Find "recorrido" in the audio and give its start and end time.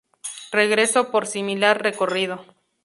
1.83-2.43